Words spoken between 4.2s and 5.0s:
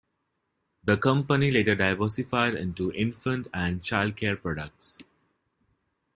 products.